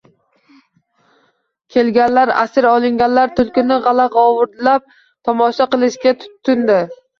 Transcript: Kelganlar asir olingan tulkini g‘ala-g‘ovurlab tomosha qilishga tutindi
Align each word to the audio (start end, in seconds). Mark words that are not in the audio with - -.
Kelganlar 1.75 2.31
asir 2.45 2.67
olingan 2.71 3.15
tulkini 3.41 3.79
g‘ala-g‘ovurlab 3.85 4.99
tomosha 5.31 5.71
qilishga 5.77 6.19
tutindi 6.27 6.83